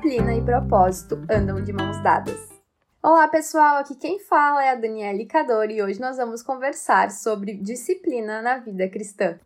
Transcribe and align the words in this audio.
disciplina 0.00 0.34
e 0.34 0.40
propósito 0.40 1.22
andam 1.30 1.62
de 1.62 1.74
mãos 1.74 2.02
dadas. 2.02 2.48
Olá 3.02 3.28
pessoal, 3.28 3.76
aqui 3.76 3.94
quem 3.94 4.18
fala 4.18 4.64
é 4.64 4.70
a 4.70 4.74
Daniela 4.74 5.26
Cadori 5.26 5.74
e 5.74 5.82
hoje 5.82 6.00
nós 6.00 6.16
vamos 6.16 6.42
conversar 6.42 7.10
sobre 7.10 7.52
disciplina 7.54 8.40
na 8.40 8.56
vida 8.56 8.88
cristã. 8.88 9.38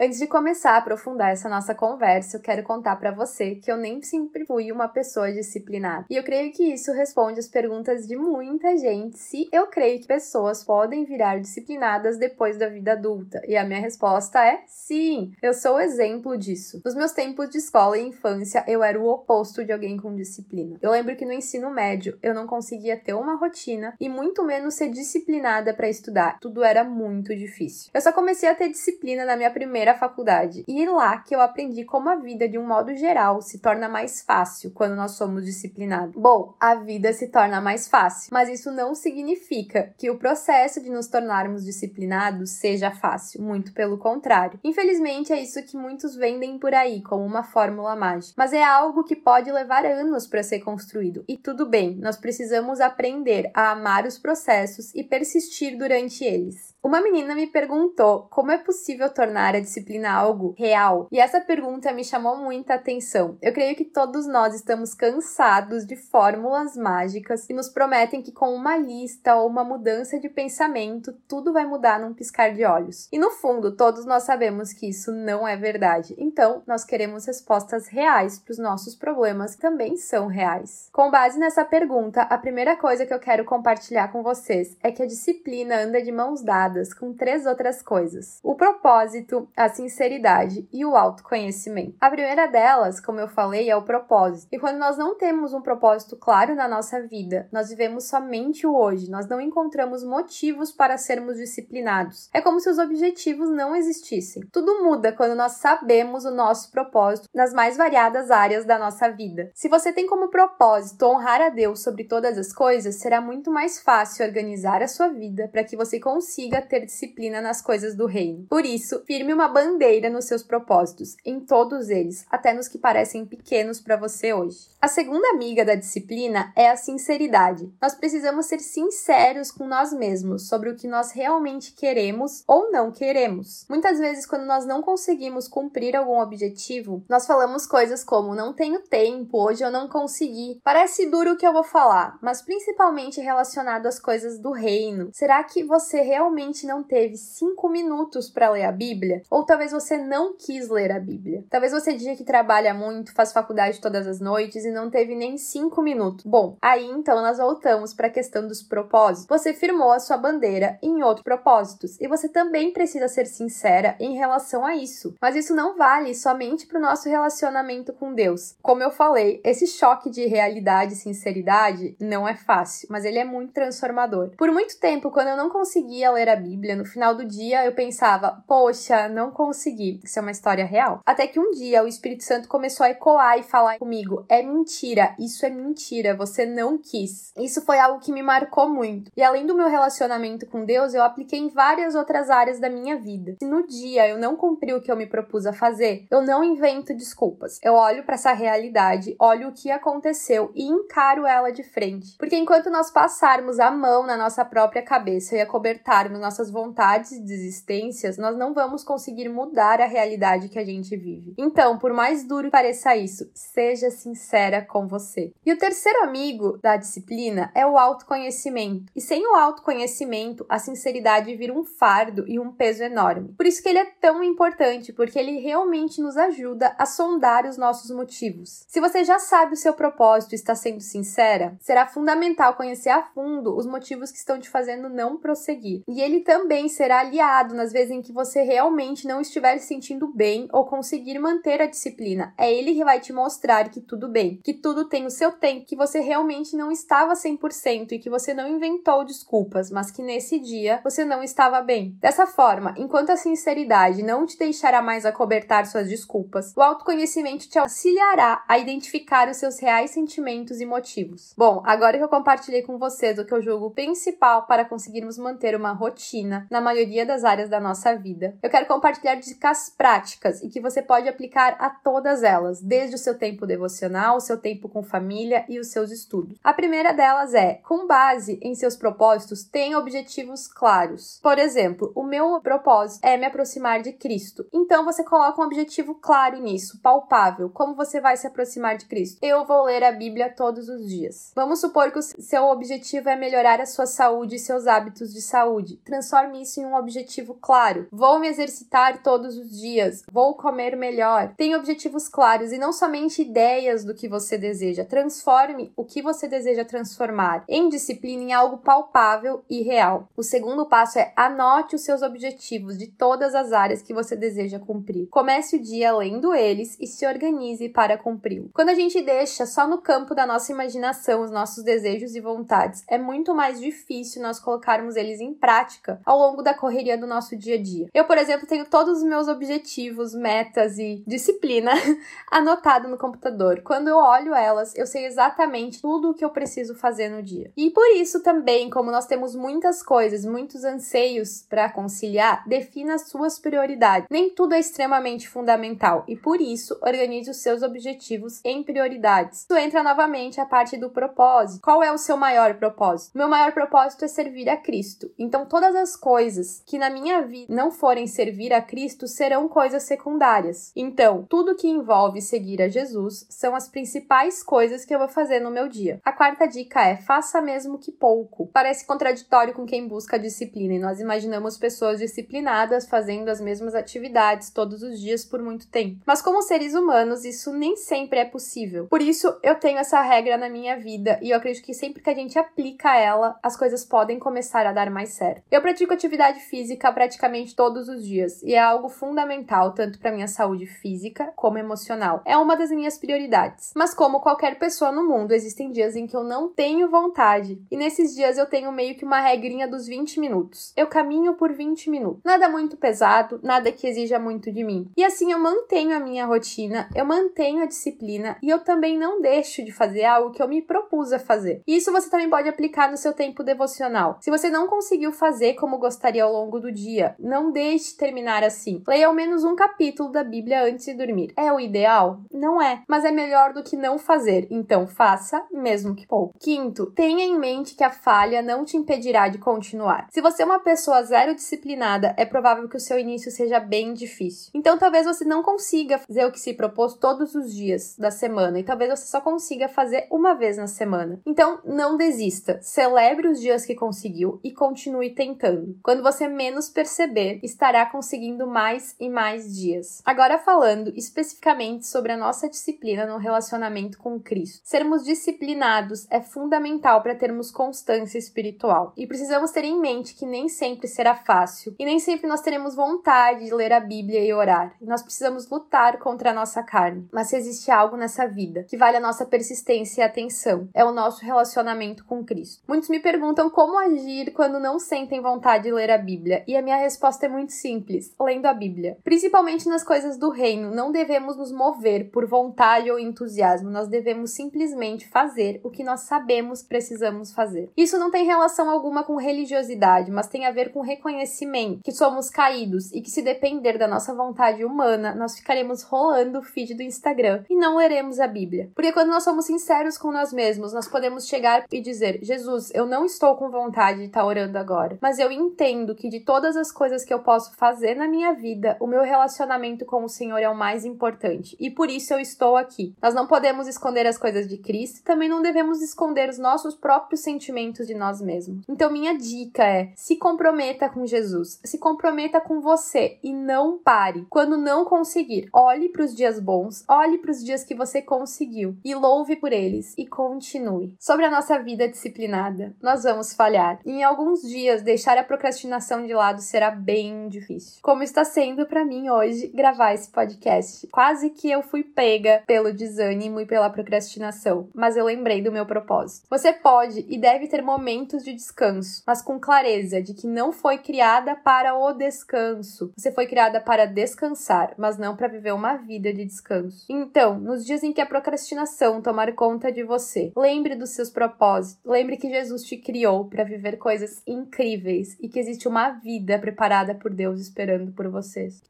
Antes 0.00 0.20
de 0.20 0.28
começar 0.28 0.74
a 0.74 0.76
aprofundar 0.76 1.32
essa 1.32 1.48
nossa 1.48 1.74
conversa, 1.74 2.36
eu 2.36 2.40
quero 2.40 2.62
contar 2.62 2.94
para 2.94 3.10
você 3.10 3.56
que 3.56 3.68
eu 3.68 3.76
nem 3.76 4.00
sempre 4.00 4.46
fui 4.46 4.70
uma 4.70 4.86
pessoa 4.86 5.32
disciplinada. 5.32 6.06
E 6.08 6.14
eu 6.14 6.22
creio 6.22 6.52
que 6.52 6.72
isso 6.72 6.92
responde 6.92 7.40
as 7.40 7.48
perguntas 7.48 8.06
de 8.06 8.14
muita 8.14 8.76
gente 8.76 9.18
se 9.18 9.48
eu 9.50 9.66
creio 9.66 9.98
que 9.98 10.06
pessoas 10.06 10.62
podem 10.62 11.04
virar 11.04 11.40
disciplinadas 11.40 12.16
depois 12.16 12.56
da 12.56 12.68
vida 12.68 12.92
adulta. 12.92 13.42
E 13.44 13.56
a 13.56 13.64
minha 13.64 13.80
resposta 13.80 14.38
é 14.46 14.62
sim. 14.68 15.32
Eu 15.42 15.52
sou 15.52 15.80
exemplo 15.80 16.38
disso. 16.38 16.80
Nos 16.84 16.94
meus 16.94 17.10
tempos 17.10 17.50
de 17.50 17.58
escola 17.58 17.98
e 17.98 18.06
infância, 18.06 18.64
eu 18.68 18.84
era 18.84 19.00
o 19.00 19.08
oposto 19.08 19.64
de 19.64 19.72
alguém 19.72 19.96
com 19.96 20.14
disciplina. 20.14 20.78
Eu 20.80 20.92
lembro 20.92 21.16
que 21.16 21.26
no 21.26 21.32
ensino 21.32 21.72
médio 21.72 22.16
eu 22.22 22.32
não 22.32 22.46
conseguia 22.46 22.96
ter 22.96 23.14
uma 23.14 23.34
rotina 23.34 23.96
e 23.98 24.08
muito 24.08 24.44
menos 24.44 24.74
ser 24.74 24.90
disciplinada 24.90 25.74
para 25.74 25.88
estudar. 25.88 26.38
Tudo 26.38 26.62
era 26.62 26.84
muito 26.84 27.34
difícil. 27.34 27.90
Eu 27.92 28.00
só 28.00 28.12
comecei 28.12 28.48
a 28.48 28.54
ter 28.54 28.68
disciplina 28.68 29.24
na 29.24 29.36
minha 29.36 29.50
primeira 29.50 29.87
primeira 29.88 29.94
faculdade. 29.94 30.64
E 30.68 30.86
lá 30.86 31.18
que 31.18 31.34
eu 31.34 31.40
aprendi 31.40 31.84
como 31.84 32.08
a 32.08 32.16
vida, 32.16 32.48
de 32.48 32.58
um 32.58 32.66
modo 32.66 32.94
geral, 32.94 33.40
se 33.40 33.58
torna 33.58 33.88
mais 33.88 34.22
fácil 34.22 34.70
quando 34.72 34.94
nós 34.94 35.12
somos 35.12 35.44
disciplinados. 35.44 36.14
Bom, 36.14 36.54
a 36.60 36.74
vida 36.74 37.12
se 37.12 37.28
torna 37.28 37.60
mais 37.60 37.88
fácil, 37.88 38.28
mas 38.32 38.48
isso 38.48 38.70
não 38.70 38.94
significa 38.94 39.94
que 39.96 40.10
o 40.10 40.18
processo 40.18 40.82
de 40.82 40.90
nos 40.90 41.08
tornarmos 41.08 41.64
disciplinados 41.64 42.50
seja 42.50 42.90
fácil, 42.90 43.42
muito 43.42 43.72
pelo 43.72 43.98
contrário. 43.98 44.58
Infelizmente, 44.62 45.32
é 45.32 45.40
isso 45.40 45.62
que 45.62 45.76
muitos 45.76 46.14
vendem 46.14 46.58
por 46.58 46.74
aí 46.74 47.02
como 47.02 47.24
uma 47.24 47.42
fórmula 47.42 47.96
mágica, 47.96 48.34
mas 48.36 48.52
é 48.52 48.62
algo 48.62 49.04
que 49.04 49.16
pode 49.16 49.50
levar 49.50 49.84
anos 49.84 50.26
para 50.26 50.42
ser 50.42 50.60
construído. 50.60 51.24
E 51.28 51.36
tudo 51.36 51.66
bem, 51.66 51.96
nós 51.96 52.16
precisamos 52.16 52.80
aprender 52.80 53.50
a 53.54 53.70
amar 53.70 54.06
os 54.06 54.18
processos 54.18 54.94
e 54.94 55.02
persistir 55.02 55.76
durante 55.78 56.24
eles. 56.24 56.76
Uma 56.80 57.00
menina 57.00 57.34
me 57.34 57.48
perguntou 57.48 58.28
como 58.30 58.52
é 58.52 58.58
possível 58.58 59.12
tornar 59.12 59.54
a 59.56 59.60
disciplina 59.60 60.12
algo 60.12 60.54
real, 60.56 61.08
e 61.10 61.18
essa 61.18 61.40
pergunta 61.40 61.92
me 61.92 62.04
chamou 62.04 62.36
muita 62.36 62.74
atenção. 62.74 63.36
Eu 63.42 63.52
creio 63.52 63.74
que 63.74 63.84
todos 63.84 64.28
nós 64.28 64.54
estamos 64.54 64.94
cansados 64.94 65.84
de 65.84 65.96
fórmulas 65.96 66.76
mágicas 66.76 67.44
que 67.44 67.52
nos 67.52 67.68
prometem 67.68 68.22
que 68.22 68.30
com 68.30 68.54
uma 68.54 68.76
lista 68.76 69.34
ou 69.34 69.48
uma 69.48 69.64
mudança 69.64 70.20
de 70.20 70.28
pensamento 70.28 71.12
tudo 71.26 71.52
vai 71.52 71.66
mudar 71.66 71.98
num 71.98 72.14
piscar 72.14 72.54
de 72.54 72.64
olhos. 72.64 73.08
E 73.12 73.18
no 73.18 73.32
fundo, 73.32 73.74
todos 73.74 74.06
nós 74.06 74.22
sabemos 74.22 74.72
que 74.72 74.88
isso 74.88 75.10
não 75.10 75.48
é 75.48 75.56
verdade. 75.56 76.14
Então, 76.16 76.62
nós 76.64 76.84
queremos 76.84 77.26
respostas 77.26 77.88
reais 77.88 78.38
para 78.38 78.52
os 78.52 78.58
nossos 78.58 78.94
problemas 78.94 79.56
que 79.56 79.62
também 79.62 79.96
são 79.96 80.28
reais. 80.28 80.88
Com 80.92 81.10
base 81.10 81.40
nessa 81.40 81.64
pergunta, 81.64 82.22
a 82.22 82.38
primeira 82.38 82.76
coisa 82.76 83.04
que 83.04 83.12
eu 83.12 83.18
quero 83.18 83.44
compartilhar 83.44 84.12
com 84.12 84.22
vocês 84.22 84.76
é 84.80 84.92
que 84.92 85.02
a 85.02 85.06
disciplina 85.06 85.80
anda 85.82 86.00
de 86.00 86.12
mãos 86.12 86.40
dadas 86.40 86.67
com 86.94 87.14
três 87.14 87.46
outras 87.46 87.82
coisas: 87.82 88.38
o 88.42 88.54
propósito, 88.54 89.48
a 89.56 89.68
sinceridade 89.68 90.68
e 90.72 90.84
o 90.84 90.96
autoconhecimento. 90.96 91.96
A 92.00 92.10
primeira 92.10 92.46
delas, 92.46 93.00
como 93.00 93.20
eu 93.20 93.28
falei, 93.28 93.70
é 93.70 93.76
o 93.76 93.82
propósito. 93.82 94.48
E 94.52 94.58
quando 94.58 94.78
nós 94.78 94.96
não 94.96 95.16
temos 95.16 95.52
um 95.52 95.60
propósito 95.60 96.16
claro 96.16 96.54
na 96.54 96.68
nossa 96.68 97.00
vida, 97.06 97.48
nós 97.52 97.68
vivemos 97.70 98.08
somente 98.08 98.66
o 98.66 98.74
hoje, 98.74 99.10
nós 99.10 99.28
não 99.28 99.40
encontramos 99.40 100.04
motivos 100.04 100.72
para 100.72 100.96
sermos 100.96 101.36
disciplinados. 101.36 102.28
É 102.32 102.40
como 102.40 102.60
se 102.60 102.70
os 102.70 102.78
objetivos 102.78 103.50
não 103.50 103.74
existissem. 103.74 104.42
Tudo 104.52 104.82
muda 104.84 105.12
quando 105.12 105.34
nós 105.34 105.52
sabemos 105.52 106.24
o 106.24 106.30
nosso 106.30 106.70
propósito 106.70 107.28
nas 107.34 107.52
mais 107.52 107.76
variadas 107.76 108.30
áreas 108.30 108.64
da 108.64 108.78
nossa 108.78 109.08
vida. 109.08 109.50
Se 109.54 109.68
você 109.68 109.92
tem 109.92 110.06
como 110.06 110.28
propósito 110.28 111.04
honrar 111.06 111.40
a 111.40 111.48
Deus 111.48 111.82
sobre 111.82 112.04
todas 112.04 112.38
as 112.38 112.52
coisas, 112.52 112.96
será 112.96 113.20
muito 113.20 113.50
mais 113.50 113.80
fácil 113.80 114.26
organizar 114.26 114.82
a 114.82 114.88
sua 114.88 115.08
vida 115.08 115.48
para 115.48 115.64
que 115.64 115.76
você 115.76 116.00
consiga 116.00 116.57
ter 116.62 116.84
disciplina 116.84 117.40
nas 117.40 117.60
coisas 117.60 117.94
do 117.94 118.06
reino. 118.06 118.46
Por 118.48 118.64
isso, 118.64 119.02
firme 119.06 119.32
uma 119.32 119.48
bandeira 119.48 120.10
nos 120.10 120.26
seus 120.26 120.42
propósitos, 120.42 121.16
em 121.24 121.40
todos 121.40 121.88
eles, 121.88 122.26
até 122.30 122.52
nos 122.52 122.68
que 122.68 122.78
parecem 122.78 123.26
pequenos 123.26 123.80
para 123.80 123.96
você 123.96 124.32
hoje. 124.32 124.68
A 124.80 124.88
segunda 124.88 125.28
amiga 125.30 125.64
da 125.64 125.74
disciplina 125.74 126.52
é 126.54 126.70
a 126.70 126.76
sinceridade. 126.76 127.72
Nós 127.82 127.94
precisamos 127.94 128.46
ser 128.46 128.60
sinceros 128.60 129.50
com 129.50 129.66
nós 129.66 129.92
mesmos 129.92 130.48
sobre 130.48 130.70
o 130.70 130.76
que 130.76 130.86
nós 130.86 131.12
realmente 131.12 131.72
queremos 131.72 132.44
ou 132.46 132.70
não 132.70 132.90
queremos. 132.90 133.66
Muitas 133.68 133.98
vezes, 133.98 134.24
quando 134.24 134.46
nós 134.46 134.64
não 134.64 134.80
conseguimos 134.80 135.48
cumprir 135.48 135.96
algum 135.96 136.20
objetivo, 136.20 137.04
nós 137.08 137.26
falamos 137.26 137.66
coisas 137.66 138.04
como 138.04 138.34
não 138.34 138.52
tenho 138.52 138.80
tempo, 138.80 139.42
hoje 139.42 139.64
eu 139.64 139.70
não 139.70 139.88
consegui. 139.88 140.60
Parece 140.62 141.10
duro 141.10 141.32
o 141.32 141.36
que 141.36 141.46
eu 141.46 141.52
vou 141.52 141.64
falar, 141.64 142.18
mas 142.22 142.40
principalmente 142.40 143.20
relacionado 143.20 143.86
às 143.86 143.98
coisas 143.98 144.38
do 144.38 144.52
reino. 144.52 145.10
Será 145.12 145.42
que 145.44 145.64
você 145.64 146.00
realmente 146.00 146.47
não 146.66 146.82
teve 146.82 147.16
cinco 147.16 147.68
minutos 147.68 148.30
para 148.30 148.50
ler 148.50 148.64
a 148.64 148.72
Bíblia, 148.72 149.22
ou 149.30 149.44
talvez 149.44 149.72
você 149.72 149.96
não 149.96 150.34
quis 150.36 150.68
ler 150.68 150.92
a 150.92 151.00
Bíblia. 151.00 151.44
Talvez 151.50 151.72
você 151.72 151.94
diga 151.94 152.16
que 152.16 152.24
trabalha 152.24 152.74
muito, 152.74 153.12
faz 153.12 153.32
faculdade 153.32 153.80
todas 153.80 154.06
as 154.06 154.20
noites 154.20 154.64
e 154.64 154.70
não 154.70 154.90
teve 154.90 155.14
nem 155.14 155.36
cinco 155.36 155.82
minutos. 155.82 156.24
Bom, 156.24 156.56
aí 156.60 156.86
então 156.86 157.20
nós 157.22 157.38
voltamos 157.38 157.94
para 157.94 158.08
a 158.08 158.10
questão 158.10 158.46
dos 158.46 158.62
propósitos. 158.62 159.26
Você 159.28 159.52
firmou 159.52 159.92
a 159.92 160.00
sua 160.00 160.16
bandeira 160.16 160.78
em 160.82 161.02
outros 161.02 161.24
propósitos 161.24 162.00
e 162.00 162.08
você 162.08 162.28
também 162.28 162.72
precisa 162.72 163.08
ser 163.08 163.26
sincera 163.26 163.96
em 164.00 164.16
relação 164.16 164.64
a 164.64 164.76
isso. 164.76 165.14
Mas 165.20 165.36
isso 165.36 165.54
não 165.54 165.76
vale 165.76 166.14
somente 166.14 166.66
para 166.66 166.78
o 166.78 166.82
nosso 166.82 167.08
relacionamento 167.08 167.92
com 167.92 168.14
Deus. 168.14 168.56
Como 168.62 168.82
eu 168.82 168.90
falei, 168.90 169.40
esse 169.44 169.66
choque 169.66 170.10
de 170.10 170.26
realidade 170.26 170.92
e 170.92 170.96
sinceridade 170.96 171.96
não 172.00 172.26
é 172.28 172.34
fácil, 172.34 172.88
mas 172.90 173.04
ele 173.04 173.18
é 173.18 173.24
muito 173.24 173.52
transformador. 173.52 174.30
Por 174.36 174.50
muito 174.50 174.78
tempo, 174.78 175.10
quando 175.10 175.28
eu 175.28 175.36
não 175.36 175.50
conseguia 175.50 176.10
ler 176.10 176.28
a 176.28 176.36
Bíblia, 176.38 176.76
no 176.76 176.84
final 176.84 177.14
do 177.14 177.24
dia 177.24 177.64
eu 177.64 177.72
pensava, 177.72 178.42
poxa, 178.46 179.08
não 179.08 179.30
consegui. 179.30 180.00
Isso 180.02 180.18
é 180.18 180.22
uma 180.22 180.30
história 180.30 180.64
real. 180.64 181.00
Até 181.04 181.26
que 181.26 181.38
um 181.38 181.50
dia 181.50 181.82
o 181.82 181.88
Espírito 181.88 182.24
Santo 182.24 182.48
começou 182.48 182.84
a 182.86 182.90
ecoar 182.90 183.38
e 183.38 183.42
falar 183.42 183.78
comigo: 183.78 184.24
é 184.28 184.42
mentira, 184.42 185.14
isso 185.18 185.44
é 185.44 185.50
mentira, 185.50 186.16
você 186.16 186.46
não 186.46 186.78
quis. 186.78 187.32
Isso 187.36 187.62
foi 187.62 187.78
algo 187.78 188.00
que 188.00 188.12
me 188.12 188.22
marcou 188.22 188.68
muito. 188.68 189.10
E 189.16 189.22
além 189.22 189.46
do 189.46 189.54
meu 189.54 189.68
relacionamento 189.68 190.46
com 190.46 190.64
Deus, 190.64 190.94
eu 190.94 191.02
apliquei 191.02 191.38
em 191.38 191.48
várias 191.48 191.94
outras 191.94 192.30
áreas 192.30 192.60
da 192.60 192.70
minha 192.70 192.96
vida. 192.96 193.36
Se 193.40 193.48
no 193.48 193.66
dia 193.66 194.08
eu 194.08 194.18
não 194.18 194.36
cumpri 194.36 194.72
o 194.72 194.80
que 194.80 194.90
eu 194.90 194.96
me 194.96 195.06
propus 195.06 195.46
a 195.46 195.52
fazer, 195.52 196.06
eu 196.10 196.22
não 196.22 196.44
invento 196.44 196.94
desculpas. 196.94 197.58
Eu 197.62 197.74
olho 197.74 198.04
para 198.04 198.14
essa 198.14 198.32
realidade, 198.32 199.16
olho 199.18 199.48
o 199.48 199.52
que 199.52 199.70
aconteceu 199.70 200.50
e 200.54 200.64
encaro 200.64 201.26
ela 201.26 201.50
de 201.50 201.62
frente. 201.62 202.16
Porque 202.18 202.36
enquanto 202.36 202.70
nós 202.70 202.90
passarmos 202.90 203.58
a 203.58 203.70
mão 203.70 204.06
na 204.06 204.16
nossa 204.16 204.44
própria 204.44 204.82
cabeça 204.82 205.36
e 205.36 205.40
acobertarmos 205.40 206.20
nossas 206.28 206.50
vontades 206.50 207.12
e 207.12 207.20
desistências, 207.20 208.18
nós 208.18 208.36
não 208.36 208.52
vamos 208.52 208.84
conseguir 208.84 209.30
mudar 209.30 209.80
a 209.80 209.86
realidade 209.86 210.50
que 210.50 210.58
a 210.58 210.64
gente 210.64 210.94
vive. 210.94 211.32
Então, 211.38 211.78
por 211.78 211.94
mais 211.94 212.22
duro 212.22 212.48
que 212.48 212.52
pareça 212.52 212.94
isso, 212.94 213.30
seja 213.34 213.90
sincera 213.90 214.60
com 214.62 214.86
você. 214.86 215.32
E 215.44 215.50
o 215.50 215.56
terceiro 215.56 216.04
amigo 216.04 216.58
da 216.62 216.76
disciplina 216.76 217.50
é 217.54 217.66
o 217.66 217.78
autoconhecimento. 217.78 218.92
E 218.94 219.00
sem 219.00 219.26
o 219.26 219.36
autoconhecimento, 219.36 220.44
a 220.50 220.58
sinceridade 220.58 221.34
vira 221.34 221.54
um 221.54 221.64
fardo 221.64 222.24
e 222.28 222.38
um 222.38 222.52
peso 222.52 222.82
enorme. 222.82 223.32
Por 223.32 223.46
isso 223.46 223.62
que 223.62 223.68
ele 223.70 223.78
é 223.78 223.86
tão 223.86 224.22
importante, 224.22 224.92
porque 224.92 225.18
ele 225.18 225.38
realmente 225.38 226.02
nos 226.02 226.18
ajuda 226.18 226.74
a 226.76 226.84
sondar 226.84 227.46
os 227.46 227.56
nossos 227.56 227.90
motivos. 227.90 228.66
Se 228.68 228.80
você 228.80 229.02
já 229.02 229.18
sabe 229.18 229.54
o 229.54 229.56
seu 229.56 229.72
propósito 229.72 230.32
e 230.32 230.34
está 230.34 230.54
sendo 230.54 230.82
sincera, 230.82 231.56
será 231.58 231.86
fundamental 231.86 232.54
conhecer 232.54 232.90
a 232.90 233.02
fundo 233.02 233.56
os 233.56 233.64
motivos 233.64 234.10
que 234.10 234.18
estão 234.18 234.38
te 234.38 234.50
fazendo 234.50 234.90
não 234.90 235.16
prosseguir. 235.16 235.82
E 235.88 236.02
ele 236.02 236.17
também 236.20 236.68
será 236.68 237.00
aliado 237.00 237.54
nas 237.54 237.72
vezes 237.72 237.90
em 237.90 238.02
que 238.02 238.12
você 238.12 238.42
realmente 238.42 239.06
não 239.06 239.20
estiver 239.20 239.58
se 239.58 239.68
sentindo 239.68 240.12
bem 240.12 240.48
ou 240.52 240.64
conseguir 240.64 241.18
manter 241.18 241.60
a 241.60 241.66
disciplina. 241.66 242.32
É 242.36 242.52
ele 242.52 242.74
que 242.74 242.84
vai 242.84 243.00
te 243.00 243.12
mostrar 243.12 243.68
que 243.68 243.80
tudo 243.80 244.08
bem, 244.08 244.40
que 244.42 244.54
tudo 244.54 244.88
tem 244.88 245.06
o 245.06 245.10
seu 245.10 245.32
tempo, 245.32 245.66
que 245.66 245.76
você 245.76 246.00
realmente 246.00 246.56
não 246.56 246.70
estava 246.70 247.14
100% 247.14 247.92
e 247.92 247.98
que 247.98 248.10
você 248.10 248.34
não 248.34 248.48
inventou 248.48 249.04
desculpas, 249.04 249.70
mas 249.70 249.90
que 249.90 250.02
nesse 250.02 250.38
dia 250.38 250.80
você 250.82 251.04
não 251.04 251.22
estava 251.22 251.60
bem. 251.60 251.96
Dessa 252.00 252.26
forma, 252.26 252.74
enquanto 252.76 253.10
a 253.10 253.16
sinceridade 253.16 254.02
não 254.02 254.26
te 254.26 254.38
deixará 254.38 254.82
mais 254.82 255.04
acobertar 255.06 255.66
suas 255.66 255.88
desculpas, 255.88 256.52
o 256.56 256.60
autoconhecimento 256.60 257.48
te 257.48 257.58
auxiliará 257.58 258.44
a 258.48 258.58
identificar 258.58 259.28
os 259.28 259.36
seus 259.36 259.58
reais 259.58 259.90
sentimentos 259.90 260.60
e 260.60 260.66
motivos. 260.66 261.34
Bom, 261.36 261.62
agora 261.64 261.98
que 261.98 262.04
eu 262.04 262.08
compartilhei 262.08 262.62
com 262.62 262.78
vocês 262.78 263.18
o 263.18 263.24
que 263.24 263.34
eu 263.34 263.42
julgo 263.42 263.70
principal 263.70 264.46
para 264.46 264.64
conseguirmos 264.64 265.18
manter 265.18 265.54
uma 265.54 265.72
rotina 265.72 266.07
rotina 266.08 266.46
na 266.50 266.60
maioria 266.60 267.04
das 267.04 267.24
áreas 267.24 267.50
da 267.50 267.60
nossa 267.60 267.94
vida. 267.94 268.36
Eu 268.42 268.50
quero 268.50 268.66
compartilhar 268.66 269.16
dicas 269.16 269.72
práticas 269.76 270.42
e 270.42 270.48
que 270.48 270.60
você 270.60 270.80
pode 270.80 271.08
aplicar 271.08 271.56
a 271.58 271.68
todas 271.68 272.22
elas, 272.22 272.60
desde 272.62 272.94
o 272.94 272.98
seu 272.98 273.16
tempo 273.16 273.46
devocional, 273.46 274.16
o 274.16 274.20
seu 274.20 274.38
tempo 274.38 274.68
com 274.68 274.82
família 274.82 275.44
e 275.48 275.58
os 275.58 275.68
seus 275.68 275.90
estudos. 275.90 276.38
A 276.42 276.52
primeira 276.52 276.92
delas 276.92 277.34
é, 277.34 277.54
com 277.54 277.86
base 277.86 278.38
em 278.42 278.54
seus 278.54 278.76
propósitos, 278.76 279.44
tenha 279.44 279.78
objetivos 279.78 280.48
claros. 280.48 281.20
Por 281.22 281.38
exemplo, 281.38 281.92
o 281.94 282.02
meu 282.02 282.40
propósito 282.40 283.04
é 283.04 283.16
me 283.16 283.26
aproximar 283.26 283.82
de 283.82 283.92
Cristo. 283.92 284.46
Então 284.52 284.84
você 284.84 285.04
coloca 285.04 285.40
um 285.40 285.44
objetivo 285.44 285.94
claro 285.94 286.40
nisso, 286.40 286.80
palpável. 286.80 287.50
Como 287.50 287.74
você 287.74 288.00
vai 288.00 288.16
se 288.16 288.26
aproximar 288.26 288.76
de 288.76 288.86
Cristo? 288.86 289.18
Eu 289.22 289.44
vou 289.44 289.64
ler 289.64 289.84
a 289.84 289.92
Bíblia 289.92 290.32
todos 290.34 290.68
os 290.68 290.86
dias. 290.86 291.32
Vamos 291.34 291.60
supor 291.60 291.90
que 291.90 291.98
o 291.98 292.02
seu 292.02 292.44
objetivo 292.44 293.08
é 293.08 293.16
melhorar 293.16 293.60
a 293.60 293.66
sua 293.66 293.86
saúde 293.86 294.36
e 294.36 294.38
seus 294.38 294.66
hábitos 294.66 295.12
de 295.12 295.20
saúde. 295.20 295.80
Transforme 295.88 296.42
isso 296.42 296.60
em 296.60 296.66
um 296.66 296.76
objetivo 296.76 297.32
claro. 297.40 297.88
Vou 297.90 298.18
me 298.18 298.28
exercitar 298.28 299.02
todos 299.02 299.38
os 299.38 299.58
dias. 299.58 300.04
Vou 300.12 300.34
comer 300.34 300.76
melhor. 300.76 301.32
Tenha 301.34 301.56
objetivos 301.56 302.10
claros 302.10 302.52
e 302.52 302.58
não 302.58 302.74
somente 302.74 303.22
ideias 303.22 303.86
do 303.86 303.94
que 303.94 304.06
você 304.06 304.36
deseja. 304.36 304.84
Transforme 304.84 305.72
o 305.74 305.86
que 305.86 306.02
você 306.02 306.28
deseja 306.28 306.62
transformar 306.62 307.42
em 307.48 307.70
disciplina 307.70 308.22
em 308.22 308.32
algo 308.34 308.58
palpável 308.58 309.42
e 309.48 309.62
real. 309.62 310.10
O 310.14 310.22
segundo 310.22 310.66
passo 310.66 310.98
é 310.98 311.10
anote 311.16 311.74
os 311.74 311.84
seus 311.84 312.02
objetivos 312.02 312.76
de 312.76 312.88
todas 312.88 313.34
as 313.34 313.50
áreas 313.50 313.80
que 313.80 313.94
você 313.94 314.14
deseja 314.14 314.58
cumprir. 314.58 315.08
Comece 315.08 315.56
o 315.56 315.62
dia 315.62 315.96
lendo 315.96 316.34
eles 316.34 316.76
e 316.78 316.86
se 316.86 317.06
organize 317.06 317.66
para 317.70 317.96
cumpri-lo. 317.96 318.50
Quando 318.52 318.68
a 318.68 318.74
gente 318.74 319.00
deixa 319.00 319.46
só 319.46 319.66
no 319.66 319.78
campo 319.78 320.14
da 320.14 320.26
nossa 320.26 320.52
imaginação 320.52 321.22
os 321.22 321.30
nossos 321.30 321.64
desejos 321.64 322.14
e 322.14 322.20
vontades, 322.20 322.84
é 322.86 322.98
muito 322.98 323.34
mais 323.34 323.58
difícil 323.58 324.20
nós 324.20 324.38
colocarmos 324.38 324.94
eles 324.94 325.18
em 325.18 325.32
prática 325.32 325.77
ao 326.04 326.18
longo 326.18 326.42
da 326.42 326.54
correria 326.54 326.98
do 326.98 327.06
nosso 327.06 327.36
dia 327.36 327.54
a 327.54 327.62
dia. 327.62 327.88
Eu, 327.92 328.04
por 328.04 328.18
exemplo, 328.18 328.46
tenho 328.46 328.64
todos 328.66 328.98
os 328.98 329.04
meus 329.04 329.28
objetivos, 329.28 330.14
metas 330.14 330.78
e 330.78 331.02
disciplina 331.06 331.72
anotado 332.30 332.88
no 332.88 332.98
computador. 332.98 333.62
Quando 333.62 333.88
eu 333.88 333.96
olho 333.96 334.34
elas, 334.34 334.74
eu 334.76 334.86
sei 334.86 335.06
exatamente 335.06 335.80
tudo 335.80 336.10
o 336.10 336.14
que 336.14 336.24
eu 336.24 336.30
preciso 336.30 336.74
fazer 336.74 337.08
no 337.08 337.22
dia. 337.22 337.50
E 337.56 337.70
por 337.70 337.86
isso 337.94 338.22
também, 338.22 338.70
como 338.70 338.90
nós 338.90 339.06
temos 339.06 339.34
muitas 339.34 339.82
coisas, 339.82 340.24
muitos 340.24 340.64
anseios 340.64 341.44
para 341.48 341.70
conciliar, 341.70 342.46
defina 342.46 342.94
as 342.94 343.08
suas 343.08 343.38
prioridades. 343.38 344.08
Nem 344.10 344.30
tudo 344.30 344.54
é 344.54 344.58
extremamente 344.58 345.28
fundamental 345.28 346.04
e 346.06 346.16
por 346.16 346.40
isso 346.40 346.78
organize 346.82 347.30
os 347.30 347.38
seus 347.38 347.62
objetivos 347.62 348.40
em 348.44 348.62
prioridades. 348.62 349.40
Isso 349.42 349.56
entra 349.56 349.82
novamente 349.82 350.40
a 350.40 350.46
parte 350.46 350.76
do 350.76 350.90
propósito. 350.90 351.62
Qual 351.62 351.82
é 351.82 351.92
o 351.92 351.98
seu 351.98 352.16
maior 352.16 352.54
propósito? 352.54 353.16
Meu 353.16 353.28
maior 353.28 353.52
propósito 353.52 354.04
é 354.04 354.08
servir 354.08 354.48
a 354.48 354.56
Cristo. 354.56 355.10
Então, 355.18 355.46
todas 355.68 355.76
as 355.76 355.96
coisas 355.96 356.62
que 356.64 356.78
na 356.78 356.88
minha 356.88 357.20
vida 357.22 357.52
não 357.52 357.70
forem 357.70 358.06
servir 358.06 358.54
a 358.54 358.62
Cristo 358.62 359.06
serão 359.06 359.48
coisas 359.48 359.82
secundárias. 359.82 360.72
Então, 360.74 361.26
tudo 361.28 361.56
que 361.56 361.68
envolve 361.68 362.22
seguir 362.22 362.62
a 362.62 362.68
Jesus 362.68 363.26
são 363.28 363.54
as 363.54 363.68
principais 363.68 364.42
coisas 364.42 364.84
que 364.84 364.94
eu 364.94 364.98
vou 364.98 365.08
fazer 365.08 365.40
no 365.40 365.50
meu 365.50 365.68
dia. 365.68 366.00
A 366.02 366.12
quarta 366.12 366.46
dica 366.46 366.82
é: 366.86 366.96
faça 366.96 367.42
mesmo 367.42 367.78
que 367.78 367.92
pouco. 367.92 368.46
Parece 368.46 368.86
contraditório 368.86 369.52
com 369.52 369.66
quem 369.66 369.86
busca 369.86 370.18
disciplina 370.18 370.74
e 370.74 370.78
nós 370.78 371.00
imaginamos 371.00 371.58
pessoas 371.58 371.98
disciplinadas 371.98 372.88
fazendo 372.88 373.28
as 373.28 373.40
mesmas 373.40 373.74
atividades 373.74 374.50
todos 374.50 374.82
os 374.82 374.98
dias 374.98 375.24
por 375.24 375.42
muito 375.42 375.68
tempo. 375.68 376.00
Mas 376.06 376.22
como 376.22 376.40
seres 376.40 376.72
humanos, 376.72 377.26
isso 377.26 377.52
nem 377.52 377.76
sempre 377.76 378.20
é 378.20 378.24
possível. 378.24 378.86
Por 378.86 379.02
isso, 379.02 379.38
eu 379.42 379.54
tenho 379.56 379.78
essa 379.78 380.00
regra 380.00 380.38
na 380.38 380.48
minha 380.48 380.78
vida 380.78 381.18
e 381.20 381.30
eu 381.30 381.36
acredito 381.36 381.64
que 381.64 381.74
sempre 381.74 382.02
que 382.02 382.08
a 382.08 382.14
gente 382.14 382.38
aplica 382.38 382.96
ela, 382.96 383.38
as 383.42 383.56
coisas 383.56 383.84
podem 383.84 384.18
começar 384.18 384.64
a 384.66 384.72
dar 384.72 384.90
mais 384.90 385.10
certo. 385.10 385.42
Eu 385.50 385.57
pratico 385.60 385.92
atividade 385.92 386.40
física 386.40 386.92
praticamente 386.92 387.54
todos 387.54 387.88
os 387.88 388.04
dias 388.04 388.42
e 388.42 388.54
é 388.54 388.58
algo 388.58 388.88
fundamental 388.88 389.72
tanto 389.72 389.98
para 389.98 390.12
minha 390.12 390.28
saúde 390.28 390.66
física 390.66 391.32
como 391.36 391.58
emocional. 391.58 392.22
É 392.24 392.36
uma 392.36 392.56
das 392.56 392.70
minhas 392.70 392.98
prioridades. 392.98 393.72
Mas 393.74 393.94
como 393.94 394.20
qualquer 394.20 394.58
pessoa 394.58 394.92
no 394.92 395.06
mundo, 395.06 395.32
existem 395.32 395.70
dias 395.70 395.96
em 395.96 396.06
que 396.06 396.16
eu 396.16 396.24
não 396.24 396.48
tenho 396.48 396.90
vontade. 396.90 397.60
E 397.70 397.76
nesses 397.76 398.14
dias 398.14 398.38
eu 398.38 398.46
tenho 398.46 398.72
meio 398.72 398.96
que 398.96 399.04
uma 399.04 399.20
regrinha 399.20 399.68
dos 399.68 399.86
20 399.86 400.20
minutos. 400.20 400.72
Eu 400.76 400.86
caminho 400.86 401.34
por 401.34 401.52
20 401.52 401.90
minutos. 401.90 402.22
Nada 402.24 402.48
muito 402.48 402.76
pesado, 402.76 403.40
nada 403.42 403.72
que 403.72 403.86
exija 403.86 404.18
muito 404.18 404.52
de 404.52 404.64
mim. 404.64 404.90
E 404.96 405.04
assim 405.04 405.32
eu 405.32 405.38
mantenho 405.38 405.96
a 405.96 406.00
minha 406.00 406.26
rotina, 406.26 406.88
eu 406.94 407.04
mantenho 407.04 407.62
a 407.62 407.66
disciplina 407.66 408.36
e 408.42 408.48
eu 408.48 408.58
também 408.60 408.98
não 408.98 409.20
deixo 409.20 409.64
de 409.64 409.72
fazer 409.72 410.04
algo 410.04 410.32
que 410.32 410.42
eu 410.42 410.48
me 410.48 410.62
propus 410.62 411.12
a 411.12 411.18
fazer. 411.18 411.62
E 411.66 411.76
isso 411.76 411.92
você 411.92 412.10
também 412.10 412.28
pode 412.28 412.48
aplicar 412.48 412.90
no 412.90 412.96
seu 412.96 413.12
tempo 413.12 413.42
devocional. 413.42 414.18
Se 414.20 414.30
você 414.30 414.50
não 414.50 414.66
conseguiu 414.66 415.12
fazer 415.12 415.47
como 415.54 415.78
gostaria 415.78 416.24
ao 416.24 416.32
longo 416.32 416.60
do 416.60 416.72
dia, 416.72 417.14
não 417.18 417.50
deixe 417.50 417.96
terminar 417.96 418.42
assim. 418.44 418.82
Leia 418.86 419.06
ao 419.06 419.14
menos 419.14 419.44
um 419.44 419.56
capítulo 419.56 420.10
da 420.10 420.24
Bíblia 420.24 420.64
antes 420.64 420.86
de 420.86 420.94
dormir. 420.94 421.32
É 421.36 421.52
o 421.52 421.60
ideal? 421.60 422.20
Não 422.32 422.60
é, 422.60 422.82
mas 422.88 423.04
é 423.04 423.10
melhor 423.10 423.52
do 423.52 423.62
que 423.62 423.76
não 423.76 423.98
fazer. 423.98 424.46
Então 424.50 424.86
faça, 424.86 425.44
mesmo 425.52 425.94
que 425.94 426.06
pouco. 426.06 426.38
Quinto, 426.38 426.86
tenha 426.92 427.24
em 427.24 427.38
mente 427.38 427.74
que 427.74 427.84
a 427.84 427.90
falha 427.90 428.42
não 428.42 428.64
te 428.64 428.76
impedirá 428.76 429.28
de 429.28 429.38
continuar. 429.38 430.06
Se 430.10 430.20
você 430.20 430.42
é 430.42 430.46
uma 430.46 430.60
pessoa 430.60 431.02
zero 431.02 431.34
disciplinada, 431.34 432.14
é 432.16 432.24
provável 432.24 432.68
que 432.68 432.76
o 432.76 432.80
seu 432.80 432.98
início 432.98 433.30
seja 433.30 433.60
bem 433.60 433.94
difícil. 433.94 434.50
Então 434.54 434.78
talvez 434.78 435.06
você 435.06 435.24
não 435.24 435.42
consiga 435.42 435.98
fazer 435.98 436.24
o 436.24 436.32
que 436.32 436.40
se 436.40 436.54
propôs 436.54 436.94
todos 436.94 437.34
os 437.34 437.54
dias 437.54 437.96
da 437.98 438.10
semana 438.10 438.58
e 438.58 438.64
talvez 438.64 438.90
você 438.90 439.06
só 439.06 439.20
consiga 439.20 439.68
fazer 439.68 440.06
uma 440.10 440.34
vez 440.34 440.56
na 440.56 440.66
semana. 440.66 441.20
Então 441.26 441.60
não 441.64 441.96
desista. 441.96 442.58
Celebre 442.62 443.28
os 443.28 443.40
dias 443.40 443.64
que 443.64 443.74
conseguiu 443.74 444.40
e 444.42 444.52
continue 444.52 445.14
tentando. 445.14 445.37
Quando 445.82 446.02
você 446.02 446.28
menos 446.28 446.68
perceber, 446.68 447.40
estará 447.42 447.86
conseguindo 447.86 448.46
mais 448.46 448.94
e 448.98 449.08
mais 449.08 449.54
dias. 449.56 450.02
Agora 450.04 450.38
falando 450.38 450.92
especificamente 450.96 451.86
sobre 451.86 452.12
a 452.12 452.16
nossa 452.16 452.48
disciplina 452.48 453.06
no 453.06 453.18
relacionamento 453.18 453.98
com 453.98 454.20
Cristo. 454.20 454.60
Sermos 454.64 455.04
disciplinados 455.04 456.06
é 456.10 456.20
fundamental 456.20 457.02
para 457.02 457.14
termos 457.14 457.50
constância 457.50 458.18
espiritual. 458.18 458.92
E 458.96 459.06
precisamos 459.06 459.50
ter 459.50 459.64
em 459.64 459.80
mente 459.80 460.14
que 460.14 460.26
nem 460.26 460.48
sempre 460.48 460.88
será 460.88 461.14
fácil 461.14 461.74
e 461.78 461.84
nem 461.84 461.98
sempre 461.98 462.28
nós 462.28 462.40
teremos 462.40 462.74
vontade 462.74 463.44
de 463.44 463.54
ler 463.54 463.72
a 463.72 463.80
Bíblia 463.80 464.24
e 464.24 464.32
orar. 464.32 464.74
Nós 464.80 465.02
precisamos 465.02 465.48
lutar 465.48 465.98
contra 465.98 466.30
a 466.30 466.34
nossa 466.34 466.62
carne. 466.62 467.08
Mas 467.12 467.28
se 467.28 467.36
existe 467.36 467.70
algo 467.70 467.96
nessa 467.96 468.26
vida 468.26 468.64
que 468.64 468.76
vale 468.76 468.96
a 468.96 469.00
nossa 469.00 469.24
persistência 469.24 470.02
e 470.02 470.04
atenção, 470.04 470.68
é 470.74 470.84
o 470.84 470.92
nosso 470.92 471.24
relacionamento 471.24 472.04
com 472.04 472.24
Cristo. 472.24 472.62
Muitos 472.66 472.88
me 472.88 473.00
perguntam 473.00 473.50
como 473.50 473.78
agir 473.78 474.32
quando 474.32 474.60
não 474.60 474.78
sentem 474.78 475.20
vontade 475.28 475.64
de 475.64 475.72
ler 475.72 475.90
a 475.90 475.98
Bíblia, 475.98 476.44
e 476.46 476.56
a 476.56 476.62
minha 476.62 476.76
resposta 476.76 477.26
é 477.26 477.28
muito 477.28 477.52
simples: 477.52 478.14
lendo 478.20 478.46
a 478.46 478.54
Bíblia. 478.54 478.96
Principalmente 479.04 479.68
nas 479.68 479.84
coisas 479.84 480.16
do 480.16 480.30
reino, 480.30 480.70
não 480.74 480.92
devemos 480.92 481.36
nos 481.36 481.52
mover 481.52 482.10
por 482.10 482.26
vontade 482.26 482.90
ou 482.90 482.98
entusiasmo, 482.98 483.70
nós 483.70 483.88
devemos 483.88 484.30
simplesmente 484.30 485.08
fazer 485.08 485.60
o 485.62 485.70
que 485.70 485.84
nós 485.84 486.00
sabemos 486.00 486.62
precisamos 486.62 487.32
fazer. 487.32 487.70
Isso 487.76 487.98
não 487.98 488.10
tem 488.10 488.24
relação 488.24 488.70
alguma 488.70 489.02
com 489.02 489.16
religiosidade, 489.16 490.10
mas 490.10 490.28
tem 490.28 490.46
a 490.46 490.50
ver 490.50 490.72
com 490.72 490.80
reconhecimento 490.80 491.82
que 491.82 491.92
somos 491.92 492.30
caídos 492.30 492.92
e 492.92 493.00
que 493.00 493.10
se 493.10 493.22
depender 493.22 493.78
da 493.78 493.88
nossa 493.88 494.14
vontade 494.14 494.64
humana, 494.64 495.14
nós 495.14 495.36
ficaremos 495.36 495.82
rolando 495.82 496.38
o 496.38 496.42
feed 496.42 496.74
do 496.74 496.82
Instagram 496.82 497.44
e 497.48 497.56
não 497.56 497.76
leremos 497.76 498.20
a 498.20 498.26
Bíblia. 498.26 498.70
Porque 498.74 498.92
quando 498.92 499.08
nós 499.08 499.24
somos 499.24 499.46
sinceros 499.46 499.98
com 499.98 500.12
nós 500.12 500.32
mesmos, 500.32 500.72
nós 500.72 500.88
podemos 500.88 501.26
chegar 501.26 501.64
e 501.70 501.80
dizer: 501.80 502.20
Jesus, 502.22 502.70
eu 502.74 502.86
não 502.86 503.04
estou 503.04 503.36
com 503.36 503.50
vontade 503.50 503.98
de 503.98 504.06
estar 504.06 504.24
orando 504.24 504.58
agora, 504.58 504.98
mas 505.00 505.17
eu 505.18 505.32
entendo 505.32 505.94
que 505.94 506.08
de 506.08 506.20
todas 506.20 506.56
as 506.56 506.70
coisas 506.70 507.04
que 507.04 507.12
eu 507.12 507.20
posso 507.20 507.56
fazer 507.56 507.94
na 507.94 508.08
minha 508.08 508.32
vida, 508.32 508.76
o 508.80 508.86
meu 508.86 509.02
relacionamento 509.02 509.84
com 509.84 510.04
o 510.04 510.08
Senhor 510.08 510.38
é 510.38 510.48
o 510.48 510.56
mais 510.56 510.84
importante 510.84 511.56
e 511.58 511.70
por 511.70 511.90
isso 511.90 512.12
eu 512.12 512.20
estou 512.20 512.56
aqui. 512.56 512.94
Nós 513.02 513.14
não 513.14 513.26
podemos 513.26 513.66
esconder 513.66 514.06
as 514.06 514.18
coisas 514.18 514.48
de 514.48 514.58
Cristo 514.58 515.02
também 515.02 515.28
não 515.28 515.42
devemos 515.42 515.80
esconder 515.80 516.28
os 516.28 516.38
nossos 516.38 516.74
próprios 516.74 517.20
sentimentos 517.20 517.86
de 517.86 517.94
nós 517.94 518.20
mesmos. 518.20 518.64
Então, 518.68 518.92
minha 518.92 519.16
dica 519.16 519.64
é: 519.64 519.92
se 519.96 520.16
comprometa 520.16 520.88
com 520.88 521.06
Jesus, 521.06 521.60
se 521.64 521.78
comprometa 521.78 522.40
com 522.40 522.60
você 522.60 523.18
e 523.22 523.32
não 523.32 523.78
pare. 523.78 524.26
Quando 524.28 524.56
não 524.56 524.84
conseguir, 524.84 525.48
olhe 525.52 525.88
para 525.88 526.04
os 526.04 526.14
dias 526.14 526.38
bons, 526.38 526.84
olhe 526.88 527.18
para 527.18 527.30
os 527.30 527.42
dias 527.42 527.64
que 527.64 527.74
você 527.74 528.02
conseguiu 528.02 528.76
e 528.84 528.94
louve 528.94 529.36
por 529.36 529.52
eles 529.52 529.94
e 529.96 530.06
continue. 530.06 530.94
Sobre 530.98 531.24
a 531.24 531.30
nossa 531.30 531.58
vida 531.58 531.88
disciplinada, 531.88 532.76
nós 532.82 533.02
vamos 533.02 533.32
falhar. 533.32 533.80
Em 533.84 534.04
alguns 534.04 534.42
dias, 534.42 534.82
deixar 534.98 535.16
a 535.16 535.22
procrastinação 535.22 536.04
de 536.04 536.12
lado 536.12 536.40
será 536.40 536.72
bem 536.72 537.28
difícil. 537.28 537.78
Como 537.80 538.02
está 538.02 538.24
sendo 538.24 538.66
para 538.66 538.84
mim 538.84 539.08
hoje 539.08 539.46
gravar 539.46 539.94
esse 539.94 540.10
podcast. 540.10 540.88
Quase 540.88 541.30
que 541.30 541.48
eu 541.48 541.62
fui 541.62 541.84
pega 541.84 542.42
pelo 542.48 542.72
desânimo 542.72 543.40
e 543.40 543.46
pela 543.46 543.70
procrastinação, 543.70 544.68
mas 544.74 544.96
eu 544.96 545.04
lembrei 545.04 545.40
do 545.40 545.52
meu 545.52 545.64
propósito. 545.64 546.26
Você 546.28 546.52
pode 546.52 547.06
e 547.08 547.16
deve 547.16 547.46
ter 547.46 547.62
momentos 547.62 548.24
de 548.24 548.34
descanso, 548.34 549.04
mas 549.06 549.22
com 549.22 549.38
clareza 549.38 550.02
de 550.02 550.14
que 550.14 550.26
não 550.26 550.50
foi 550.50 550.78
criada 550.78 551.36
para 551.36 551.78
o 551.78 551.92
descanso. 551.92 552.92
Você 552.96 553.12
foi 553.12 553.28
criada 553.28 553.60
para 553.60 553.86
descansar, 553.86 554.74
mas 554.76 554.98
não 554.98 555.14
para 555.14 555.28
viver 555.28 555.54
uma 555.54 555.76
vida 555.76 556.12
de 556.12 556.24
descanso. 556.24 556.86
Então, 556.88 557.38
nos 557.38 557.64
dias 557.64 557.84
em 557.84 557.92
que 557.92 558.00
a 558.00 558.06
procrastinação 558.06 559.00
tomar 559.00 559.32
conta 559.36 559.70
de 559.70 559.84
você, 559.84 560.32
lembre 560.36 560.74
dos 560.74 560.90
seus 560.90 561.08
propósitos. 561.08 561.80
Lembre 561.84 562.16
que 562.16 562.28
Jesus 562.28 562.64
te 562.64 562.76
criou 562.76 563.26
para 563.26 563.44
viver 563.44 563.76
coisas 563.76 564.20
incríveis 564.26 564.87
e 564.90 565.28
que 565.28 565.38
existe 565.38 565.68
uma 565.68 565.90
vida 565.90 566.38
preparada 566.38 566.94
por 566.94 567.12
Deus 567.12 567.40
esperando 567.40 567.92
por 567.92 568.08
vocês. 568.08 568.62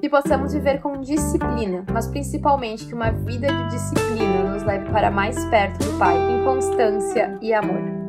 Que 0.00 0.08
possamos 0.08 0.52
viver 0.52 0.80
com 0.80 1.00
disciplina, 1.00 1.84
mas 1.92 2.06
principalmente 2.06 2.86
que 2.86 2.94
uma 2.94 3.10
vida 3.10 3.48
de 3.48 3.68
disciplina 3.70 4.52
nos 4.52 4.62
leve 4.62 4.90
para 4.90 5.10
mais 5.10 5.42
perto 5.46 5.78
do 5.84 5.98
Pai, 5.98 6.16
em 6.16 6.44
constância 6.44 7.38
e 7.40 7.54
amor. 7.54 8.01